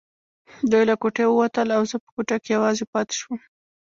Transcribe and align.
دوی 0.71 0.83
له 0.89 0.95
کوټې 1.01 1.25
ووتل 1.27 1.67
او 1.77 1.81
زه 1.89 1.95
په 2.03 2.09
کوټه 2.15 2.37
کې 2.43 2.49
یوازې 2.55 2.85
پاتې 2.93 3.13
شوم. 3.21 3.39